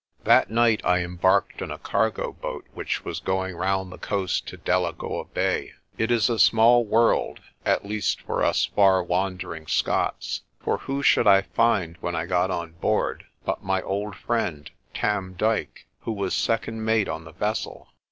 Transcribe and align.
That 0.23 0.49
night 0.49 0.81
I 0.83 1.01
embarked 1.03 1.61
on 1.61 1.69
a 1.69 1.77
cargo 1.77 2.31
boat 2.33 2.65
which 2.73 3.05
was 3.05 3.19
going 3.19 3.55
round 3.55 3.91
the 3.91 3.99
coast 3.99 4.47
to 4.47 4.57
Delagoa 4.57 5.25
Bay. 5.25 5.73
It 5.95 6.09
is 6.09 6.27
a 6.27 6.39
small 6.39 6.83
world 6.83 7.41
at 7.67 7.85
least 7.85 8.19
for 8.23 8.43
us 8.43 8.65
far 8.65 9.03
wandering 9.03 9.67
Scots. 9.67 10.41
For 10.59 10.79
who 10.79 11.03
should 11.03 11.27
I 11.27 11.43
find 11.43 11.97
when 12.01 12.15
I 12.15 12.25
got 12.25 12.49
on 12.49 12.71
board 12.71 13.25
but 13.45 13.63
my 13.63 13.79
old 13.83 14.15
friend, 14.15 14.71
Tarn 14.95 15.35
Dyke, 15.37 15.85
who 15.99 16.13
was 16.13 16.33
second 16.33 16.83
mate 16.83 17.07
on 17.07 17.23
the 17.25 17.33
vessel? 17.33 17.89